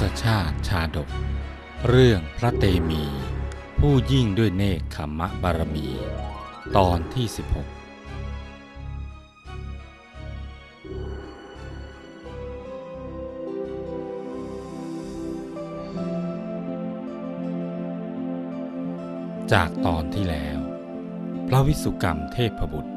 [0.00, 1.10] ศชาติชาดก
[1.88, 3.04] เรื่องพระเตมี
[3.78, 5.88] ผู้ยิ่งด้วยเนคขมะบารมี
[6.76, 7.36] ตอนที่ 16
[19.52, 20.58] จากตอนที่แล้ว
[21.48, 22.92] พระวิสุกรรมเทพบุตร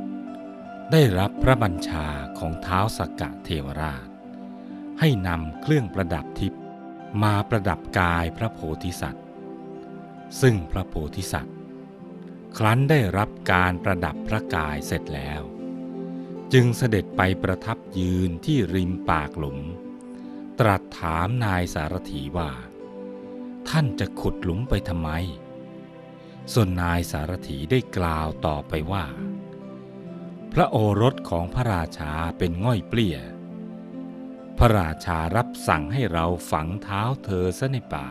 [0.91, 2.05] ได้รับพระบัญชา
[2.39, 4.07] ของเท้าสกกะเทวราช
[4.99, 6.58] ให้นำเครื่องประดับทิพย
[7.23, 9.25] มาประดับกายพระโพธิสัตว์
[10.41, 11.55] ซึ่งพระโพธิสัตว์
[12.57, 15.41] ครั้นได้รับการประดับพระกายเสร็จแล้ว
[16.53, 19.59] จึงเสด็จไปประทับยืนที่ริมปากหลุม
[20.59, 22.51] ตรัสถามนายสารถีว่า
[23.69, 25.09] ท่านจะขุดหลุมไปทำไม
[26.53, 29.05] ส่วนนายสารถีได้กล่าวต่อไปว่า
[30.53, 33.17] พระโอรสของพระราชาเป็นง่อยเปลี่ย
[34.61, 38.07] พระราชารับสั่งให้เราฝังเท้าเธอซะในป่า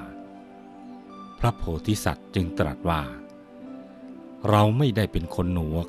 [1.38, 3.02] พระโพธิสัตว์จึงตรัสว่า
[4.48, 5.86] เราไม่ได้เป็นคนหนวก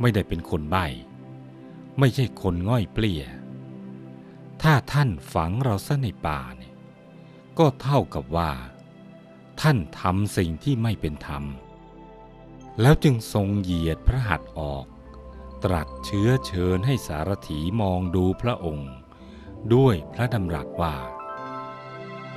[0.00, 0.86] ไม่ได้เป็นคนใบ้
[1.98, 3.24] ไม่ใช่คนง่อยเปลี่ย
[4.62, 6.74] ถ้าท่านฝังเราซะในป่าเนี่ย
[7.58, 8.52] ก็เท่ากับว่า
[9.60, 11.44] ท่านทำสิ่งที่ไม่เป็นธรรม
[12.80, 14.86] แล้วจึงทรงเหยียดพระหัตถ์ออก
[15.64, 18.92] ตรัสเชื้อเชิญให้สารถีมองดูพระองค์
[19.74, 20.96] ด้วยพระดำรัสว่า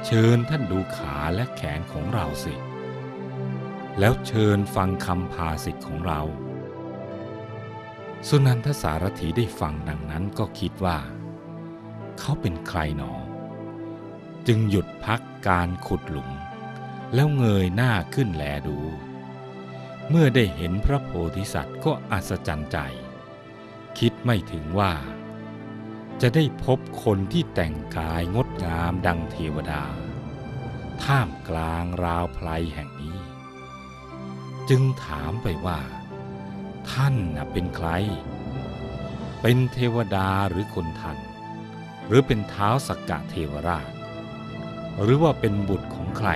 [0.06, 2.56] เชิญท่านดูขาและแขนของเราสิ
[4.00, 6.22] แล้วเชิญฟังคำพาสิทธิ์ของเรา
[8.28, 11.00] สุนันทสารถีได้ฟังดังนั้นก็คิดว่า
[12.20, 13.14] เขาเป็นใครหนอ
[14.48, 16.30] จึงหยุดพักการขุดหลุม
[17.14, 18.78] แล้วเงยหน้าขึ้นแลดู
[20.10, 22.78] เมื่อได้เห็นพระโพธิสัตว์ก็อัศจรรย์ใจ
[24.00, 24.94] คิดไม่ถึงว่า
[26.22, 29.84] จะได้พบคนที่แต่งกายงดงามดังเทวดา
[31.04, 33.20] ท่ามกลางราวไพรแห่งนี้
[34.70, 35.80] จึงถามไปว่า
[36.92, 37.16] ท่าน
[37.52, 37.90] เป็นใคร
[39.42, 41.18] เป็นเทวดาหรือคนทัน
[42.08, 43.92] หรือเป็นเท้าสักกะเทวราช
[45.02, 46.30] หรือว่าเป็นบุตรของใคร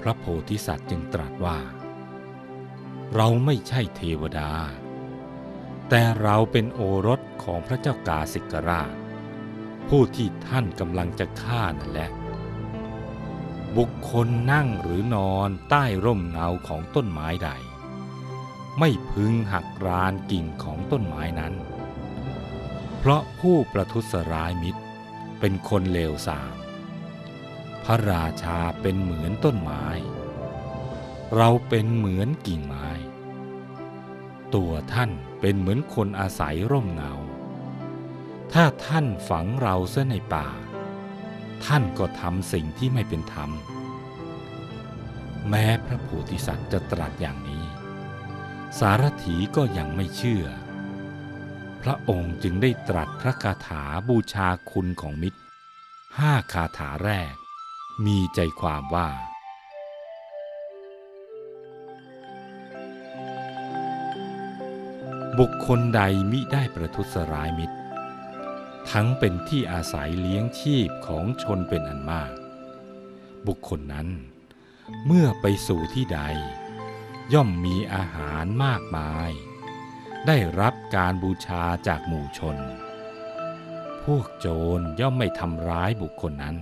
[0.00, 1.58] พระโพธิสัตว์จึงตรัสว่า
[3.14, 4.50] เราไม่ใช่เทวดา
[5.90, 8.94] แต่เราเป็นโอรสของพระเจ้ากาสิกราช
[9.88, 12.10] ผู้ที่ท่านกำลังจะฆ่านั่นแหละ
[13.76, 17.50] บุคคลนั่งหรือนอนใต้ร่มเงาของต้นไม้ใด
[18.78, 21.54] ไม่พึงหักรานกิ่งของต้นไม้นั้น
[22.98, 24.82] เพราะผู้ประทุษร้ายมิตร
[25.40, 26.54] เป็นคนเลวทราม
[27.84, 29.86] พระราชาเป็นเหมือนต้นไม้
[31.36, 32.89] เราเป็นเหมือนกิ่งไม้
[34.54, 37.12] ตัวท่านเป็นเหมือนคนอาศัยร่มเงา
[38.52, 40.48] ถ้าท่านฝังเราเส้นในป่า
[41.64, 43.50] ท่านก็ทำสิ่งที่ไม่เป็นธรรม
[45.48, 47.64] แม้พระโพธิสัตว์จะตรัสอย่างนี้
[48.78, 50.44] สารถีก็ยังไม่เชื่อ
[51.82, 55.38] พระองค์จึงได้ตรัสพระคาถาบูชาคุณของมิตร
[56.18, 57.34] ห้าคาถาแรก
[58.06, 59.08] มีใจความว่า
[65.40, 67.76] บุคคลใดมิได้ประทุษร้ายมิตร
[68.90, 72.32] ทั้งเป็นที่อาศัยเลี้ยงชีพของชนเป็นอันมาก
[73.46, 74.08] บุคคลนั้น
[75.06, 76.20] เมื่อไปสู่ที่ใด
[77.32, 79.30] ย่อมมีอาหารมากมาย
[80.26, 82.56] ได้รับการบูชาจากหมู่ชน
[84.04, 84.46] พวกโจ
[84.78, 86.56] รย่อมไม่ทำร้ายบุคคลนั้น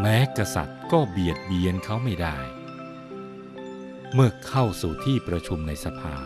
[0.00, 2.38] แม้กษัตริย์ก็เบียดเบียนเขาไม่ได้
[4.14, 6.16] เมื่อเข้าสู่ที่ประชุมในสภา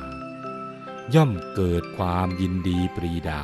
[1.15, 3.43] ย่อมเกิดความยินดีปรีดา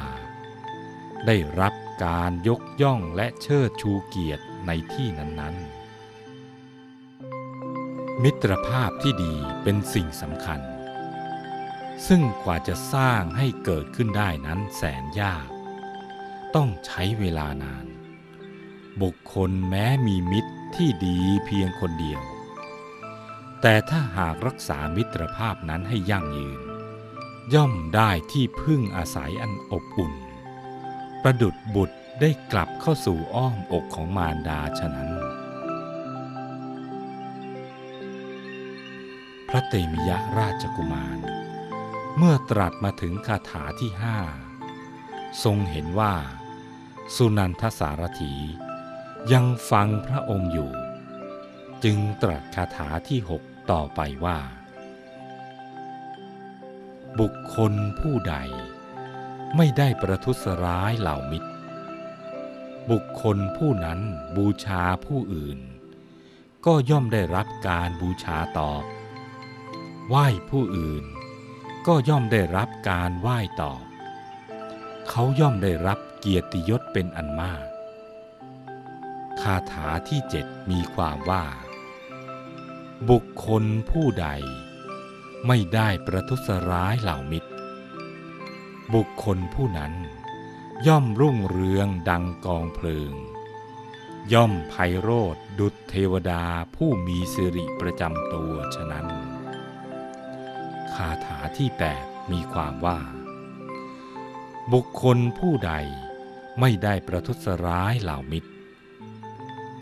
[1.27, 1.75] ได้รับ
[2.05, 10.61] การยกย่องและเชิดชูเกียรติในที่นั้นๆ มิตรภาพที่ดีเป็นสิ่งสำคัญ
[12.07, 15.49] ซึ่งกว่าจะสร้างให้เกิดขึ้นได้นั้นแสนยาก
[16.55, 17.87] ต้องใช้เวลานาน
[19.03, 22.23] บุคคลแม้มีมิตรที่ดีเพียงคนเดียว
[23.61, 26.72] แต่ถ้าหากรักษามิตรภาพนั้นให้ยั่งยืน
[27.55, 30.15] ย่อมได้ที่พึ่งอาศัยอันอบอุ่น
[31.23, 35.11] ประดุดบุตรได้กลับเข้าสู่อ้อมอกของมารดาฉะนั้น
[39.49, 41.19] พระเตมิยะราชกุมาร
[42.17, 44.19] เมื่อตรัสมาถึงคาถาที่ห้า
[45.45, 46.15] ทรงเห็นว่า
[47.17, 48.35] สุนันทสารถี
[49.33, 50.71] ยังฟังพระองค์อยู่
[51.85, 54.39] จึงตรัสคาถาที่หกต่อไปว่า
[57.21, 58.37] บุคคลผู้ใด
[59.57, 61.51] ไม่ได้ประทุษร้ายเหล่ามิตร
[62.91, 64.01] บุคคลผู้นั้น
[64.37, 65.59] บูชาผู้อื่น
[66.67, 68.85] ก็ย่อมได้รับการบูชาตอบ
[70.09, 71.05] ไหว้ผู้อื่น
[71.87, 73.85] ก็ย่อมได้รับการไหว้ตอบ
[75.09, 77.65] เขาย่อมได้รับเกียรติยศเป็นอันมาก
[79.41, 81.45] คาถาที่เจ็ดมีความว่า
[83.11, 84.29] บุคคลผู้ใด
[85.47, 87.51] ไม่ได้ประทุษร้ายเหล่ามิตร
[88.95, 89.93] บุคคลผู้นั้น
[90.87, 93.13] ย่อมรุ่งเรืองดังกองเพลิง
[94.33, 96.45] ย่อมไพโรธดุจเทวดา
[96.77, 99.07] ผู้มีสิริประจำตัวฉะนั้น
[100.95, 102.99] คาถาที่แปดมีความว่า
[104.73, 105.73] บุคคลผู้ใด
[106.61, 108.51] ไม่ได้ประทุษร้ายเหล่ามิตร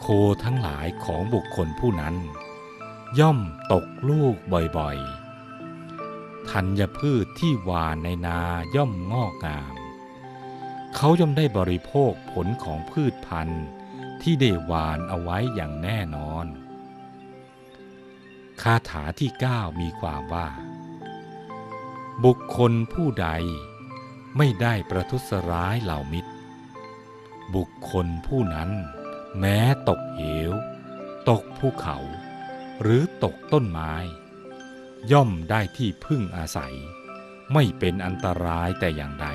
[0.01, 0.07] โค
[0.45, 2.15] ทั้งหลายของบุคคลผู้นั้น
[3.19, 3.39] ย่อม
[3.73, 4.35] ตกลูก
[4.79, 5.20] บ่อยๆ
[6.51, 8.41] ธัญพืชที่หวานในนา
[8.77, 9.75] ย่อมงอกงาม
[10.95, 13.67] เขาย่อมได้บริโภคผลของพืชพันธุ์
[14.23, 16.47] ที่ได้หวานเอาไว้อย่างแน่นอน
[18.63, 20.49] คาถาที่ 9 มีความว่า
[22.25, 23.29] บุคคลผู้ใด
[24.37, 26.33] ไม่ได้ประทุษร้ายเหล่ามิตร
[27.55, 28.71] บุคคลผู้นั้น
[29.39, 29.59] แม้
[29.89, 30.53] ตกเหว
[31.29, 31.99] ตกภูเขา
[32.83, 33.95] หรือตกต้นไม้
[35.13, 36.75] ย่อมได้ที่พึ่งอาศัย
[37.53, 39.27] ไม่เป็นอันตรายแต่อย่างใด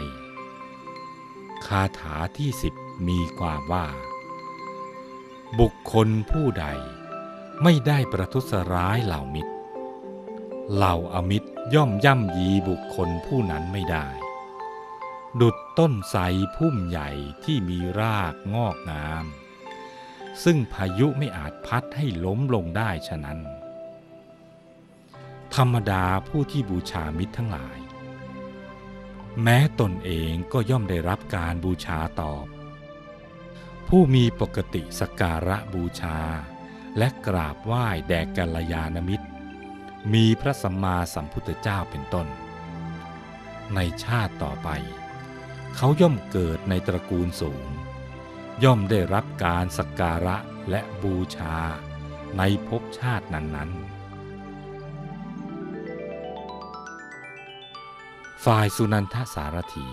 [1.66, 2.74] คาถาที่สิบ
[3.08, 3.88] มีความว่า
[5.60, 6.68] บุคคลผู้ใด
[7.64, 9.54] ไม่ได้ประทุษร้ายเหล่ามิตร
[10.74, 14.08] เหล่าอมิตรย่อมย่ำยีบุคคลผู้นั้นไม่ได้
[15.42, 16.22] ดุดต้นไทร
[16.56, 17.10] พุ่มใหญ่
[17.44, 19.26] ที่มีรากงอกงาม
[20.44, 23.40] ซึ่งพายุไม่อาจพัดให้ล้มลงได้ฉะนั้น
[25.56, 27.78] ธรรมดาผู้ที่บูชามิตรทั้งหลาย
[29.44, 32.46] แม้ตนเองก็ย่อมได้รับการบูชาตอบ
[33.88, 36.20] ผู้มีปกติสการะบูชา
[36.98, 39.28] และกราบไหว้แด่กัลยาณมิตร
[40.14, 42.28] มีพระสัมมาสัมพุทธเจ้าเป็นต้น
[43.76, 44.70] ในชาติต่อไป
[45.76, 47.66] เขาย่อมเกิดในตระกูลสูง
[48.64, 50.38] ย่อมได้รับการสักการะ
[50.70, 51.58] และบูชา
[52.38, 53.95] ในภพชาตินั้นๆ
[58.52, 59.88] ฝ่ายสุนันทสารถี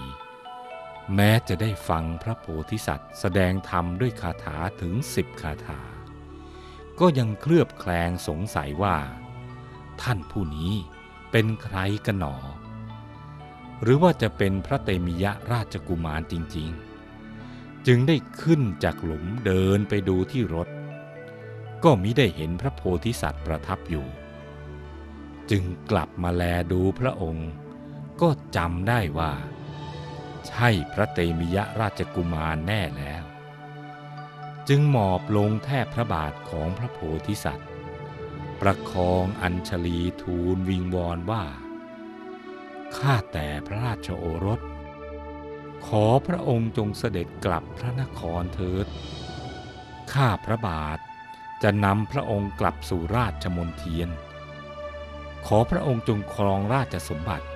[1.15, 5.81] แม้จะได้ฟังพระโพธิสัตว์ แสดงธรรมด้วยคาถาถึงสิบคาถา
[7.01, 8.97] ก็ยังเคลือบแคลงสงสัยว่า
[10.03, 10.73] ท่านผู้นี้
[11.31, 12.37] เป็นใครกันหนอ
[13.83, 16.69] หรือว่าจะเป็นพระเตมิยะราชกุมารจริง
[17.29, 20.69] ๆ จึงได้ขึ้นจากหลุมเดินไปดูที่รถ
[21.85, 24.07] ก็มิได้เห็นพระโพธิสัตว์ประทับอยู่
[25.51, 27.51] จึงกลับมาแลดูพระองค์
[28.23, 29.33] ก็จำได้ว่า
[30.49, 33.25] ใช่พระเตมิยราชกุมารแน่แล้ว
[34.69, 37.71] จึงหมอบลงแทบพระบาทของพระโพธิสัตว์
[38.61, 41.45] ประคองอัญชลีทูลวิงวอนว่า
[42.97, 44.61] ข้าแต่พระราชโอรส
[45.87, 48.87] ขอพระองค์จงเสด็จกลับพระนครเถิด
[50.13, 50.99] ข้าพระบาท
[51.63, 54.09] จะนำพระองค์กลับสู่ราชมนเทียน
[55.47, 57.47] ขอพระองค์จงครองราชสมบัติ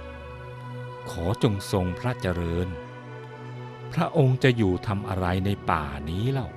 [1.11, 2.69] ขอจงทรงพระเจริญ
[3.93, 6.49] พระองค์จะอยู่ทำอะไรในป่านี้เล่า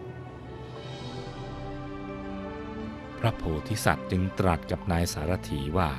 [3.20, 5.90] พระโพธิสัตว์จึงตรัสกับนายสารถีว่า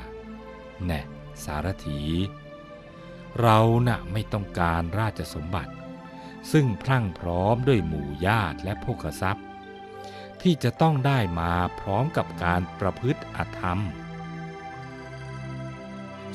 [0.86, 1.00] แน่
[1.44, 2.00] สารถี
[3.40, 5.72] เรานะ่ะไม่ต้องการราชสมบัติ
[6.52, 9.46] ซึ่งพรั่งพร้อมด้วยหมู่ญาติและพกทรัพย์
[10.42, 13.80] ที่จะต้องได้มาพร้อมกับการประพฤติอธรรม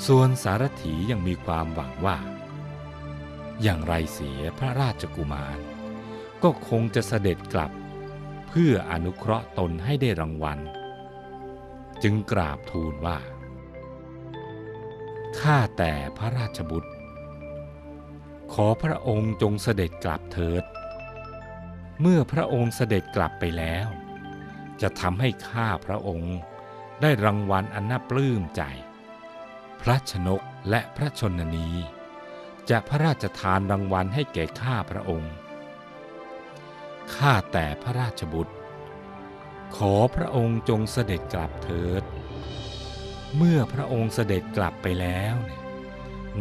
[0.07, 2.17] ส่วนสารถียังมีความหวังว่า
[3.61, 5.59] อย่างไรเสียพระราชกุมาร
[6.43, 7.71] ก็คงจะเสด็จกลับ
[8.49, 10.59] เพื่ออนุเคราะห์ตนให้ได้รางวัล
[12.03, 13.17] จึงกราบทูลว่า
[15.39, 16.91] ข้าแต่พระราชบุตร
[18.53, 20.63] ขอพระองค์จงเสด็จกลับเถิด
[22.01, 23.87] เมื่อพระองค์เสด็จกลับไปแล้ว
[24.81, 26.35] จะทำให้ข้าพระองค์
[27.01, 28.63] ได้รางวัลอันน่าปลื้มใจ
[29.87, 31.69] พระชนกและพระชนนี
[32.69, 35.33] จะพระราชทานรางวัลให้แก่ข้าพระองค์
[37.15, 38.55] ข้าแต่พระราชบุตร
[39.77, 42.03] ขอพระองค์จงเสด็จกลับเถิด
[43.37, 45.63] เมื่อพระองค์เสด็จกลับไปแล้วเนี่ย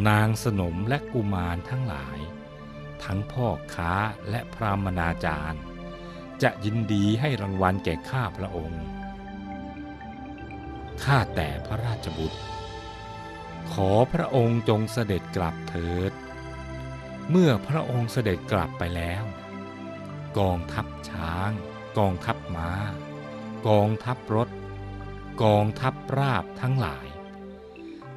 [0.08, 2.18] นางสนมและกุมารทั้งหลาย
[3.04, 3.94] ทั้งพ่อค้า
[4.30, 5.62] และพรามนาจารย์
[6.42, 8.82] จะยินดีให้รางวัลแก่ข้าพระองค์
[11.04, 12.40] ข้าแต่พระราชบุตร
[13.72, 16.12] ขอพระองค์จงเสด็จกลับเถิด
[17.30, 19.24] เมื่อพระองค์เสด็จกลับไปแล้ว
[20.38, 21.50] กองทัพช้าง
[21.98, 22.70] กองทัพม้า
[23.68, 24.48] กองทัพรถ
[25.42, 27.06] กองทัพราบทั้งหลาย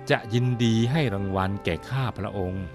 [0.09, 2.65] จะยินดีให้รางวัลแก่ข้าพระองค์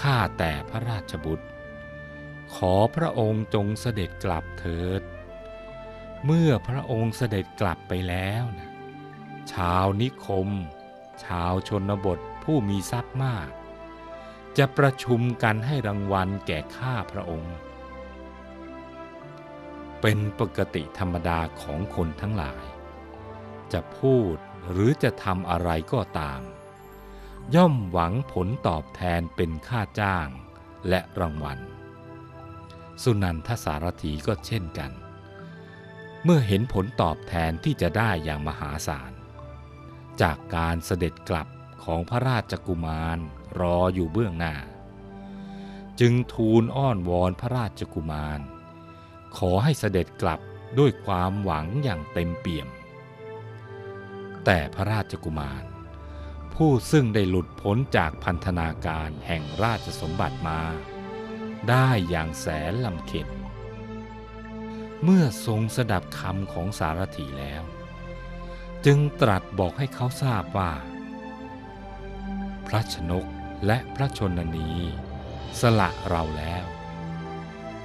[0.00, 1.46] ข้าแต่พระราชบุตร
[2.54, 5.02] ขอพระองค์จงเสด็จกลับเถิด
[6.24, 8.65] เมื่อพระองค์เสด็จกลับไปแล้วนะ
[9.52, 10.48] ชาวนิคม
[11.24, 13.50] ชาวชนบทผู้มีทรัพย์มาก
[14.58, 17.56] จะประชุมกันให้รางวัลแก่ข้าพระองค์
[20.00, 22.64] เป็นปกติธรรมดาของคนทั้งหลาย
[23.72, 24.36] จะพูด
[24.70, 26.40] หรือจะทำอะไรก็ตาม
[27.54, 30.28] ย่อมหวังผลตอบแทนเป็นค่าจ้าง
[30.88, 31.58] และรางวัล
[33.02, 34.90] สุนันทสารถีก็เช่นกัน
[36.24, 39.12] เมื่อเห็นผลตอบแทนที่จะได้อย่างมหาศาล
[40.22, 41.48] จากการเสด็จกลับ
[41.84, 43.18] ของพระราชกุมาร
[43.60, 44.56] รออยู่เบื้องหน้า
[46.00, 48.40] จึงทูลอ้อนวอนพระราชกุมาร
[49.36, 50.40] ขอให้เสด็จกลับ
[50.78, 52.68] ด้วยความหวังอย่างเต็มเปี่ยม
[54.44, 55.64] แต่พระราชกุมาร
[56.54, 60.60] ผู้ซึ่งได้หลุดพ้นจากพันธนาการแห่งราชสมบัติมา
[61.68, 63.28] ได้อย่างแสนลำเข็ญ
[65.04, 67.62] เมื่อทรงสดับคำของสารถีแล้ว
[68.88, 70.72] จึงตรัสบอกให้เขาทราบว่า
[72.66, 73.26] พระชนก
[73.66, 74.70] และพระชนนี
[75.60, 76.64] สละเราแล้ว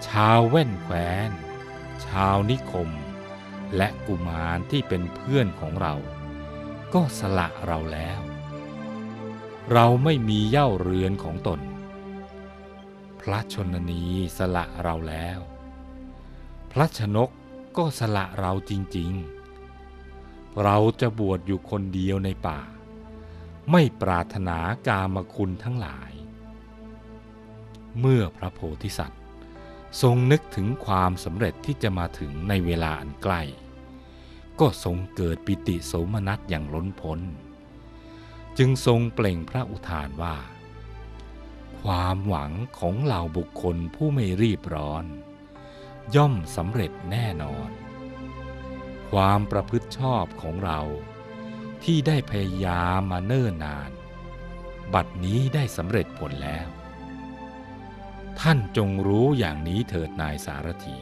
[0.08, 1.30] ชาวแว่นแคว้น
[2.06, 2.90] ชาวนิคม
[3.78, 5.96] และกุมารที่เป็นเพื่อนของเรา
[6.94, 8.20] ก็สละเราแล้ว
[9.72, 11.60] เราไม่มีเย่าเรือนของตน
[13.22, 14.04] พระชนนี
[14.38, 15.40] สละเราแล้ว
[16.72, 17.30] พระชนก
[17.78, 19.41] ก็สละเราจริง ๆ
[20.64, 22.62] เราจะบวชอยู่คนเดียวในป่า
[23.72, 26.12] ไม่ปรารถนากามคุณทั้งหลาย
[28.00, 29.22] เมื่อพระโพธิสัตว์
[30.02, 33.42] ทรงนึกถึงความสำเร็จที่จะมาถึงในเวลาอันใกล้
[34.60, 37.20] ก็ทรงเกิดปิติโสมนัสอย่างล้นพ้น
[38.58, 40.38] จึงทรงเปล่งพระอุทานว่า
[41.82, 45.06] ความหวังของเหล่าบุคคลผู้ไม่รีบร้อน
[46.16, 47.70] ย่อมสำเร็จแน่นอน
[49.12, 50.80] ความประพฤติชอบของเรา
[51.84, 53.92] ที่ได้พยายามมาเนิ่นนาน
[54.94, 56.68] บัดนี้ได้สำเร็จผลแล้ว
[58.40, 61.00] ท่านจงรู้อย่างนี้เถิดนายสารถี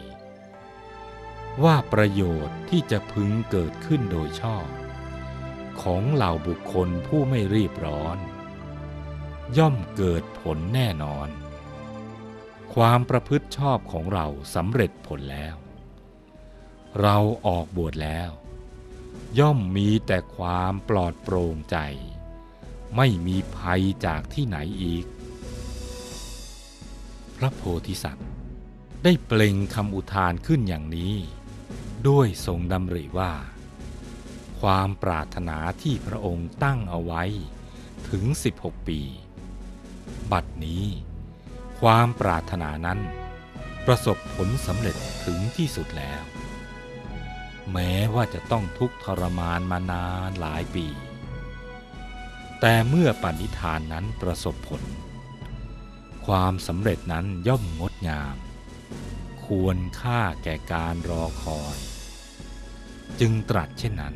[1.64, 4.68] ว่าประโยชน์ที่จะพึงเกิดขึ้นโดยชอบ
[5.82, 8.18] ของเหล่าบุคคลผู้ไม่รีบร้อน
[9.58, 11.30] ย่อมเกิดผลแน่นอน
[12.74, 15.56] ความประพฤติชอบของเราสำเร็จผลแล้ว
[17.02, 18.30] เราออกบวชแล้ว
[19.40, 21.78] ย่อมมีแต่ความปลอดโปร่งใจ
[22.96, 25.06] ไม่มีภัยจากที่ไหนอีก
[27.38, 28.30] พระโพธิสัตว์
[29.04, 31.16] ได้เปล่งคำอุทานขึ้นอย่างนี้
[32.08, 33.34] ด้วยทรงดำริว่า
[34.62, 37.24] ความปรารถนาที่พระองค์ตั้งเอาไว้
[38.10, 38.24] ถึง
[38.58, 39.02] 16 ปี
[40.32, 40.86] บัดนี้
[41.80, 43.00] ความปรารถนานั้น
[43.86, 46.22] ประสบผลสำเร็จถึงที่สุดแล้ว
[47.74, 50.88] แม้ว่าจะต้องทุกข์ทรมานมานานหลายปี
[52.60, 54.84] แต่เมื่อปณิธานนั้นประสบผล
[56.26, 58.36] ความสำเร็จนั้นย่อมงดงาม
[59.46, 61.78] ควรค่าแก่การรอคอย
[63.20, 64.16] จึงตรัสเช่นนั้น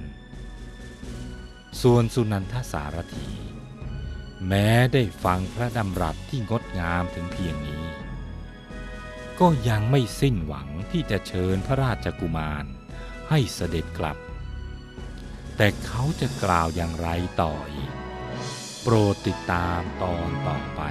[1.81, 3.29] ส่วนสุนันทสารถี
[4.47, 7.85] แม้ได้ฟังพระดำรัสที่งดงามถึงเพียงนี้
[9.39, 12.65] ก็ยังไม่สิ้นหวังที่จะเชิญพระราชกุมาร
[13.29, 14.17] ให้เสด็จกลับ
[15.57, 17.09] แต่เขาจะกล่าวอย่างไร
[17.41, 17.93] ต่ออีก
[18.81, 20.81] โปรดติดตามตอนต่อไป